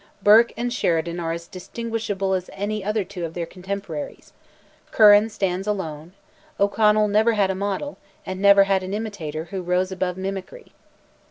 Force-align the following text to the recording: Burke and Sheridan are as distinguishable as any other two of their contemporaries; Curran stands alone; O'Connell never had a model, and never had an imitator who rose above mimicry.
Burke 0.23 0.51
and 0.57 0.73
Sheridan 0.73 1.19
are 1.19 1.31
as 1.31 1.45
distinguishable 1.45 2.33
as 2.33 2.49
any 2.53 2.83
other 2.83 3.03
two 3.03 3.23
of 3.23 3.35
their 3.35 3.45
contemporaries; 3.45 4.33
Curran 4.89 5.29
stands 5.29 5.67
alone; 5.67 6.13
O'Connell 6.59 7.07
never 7.07 7.33
had 7.33 7.51
a 7.51 7.53
model, 7.55 7.99
and 8.25 8.41
never 8.41 8.63
had 8.63 8.81
an 8.81 8.95
imitator 8.95 9.49
who 9.51 9.61
rose 9.61 9.91
above 9.91 10.17
mimicry. 10.17 10.71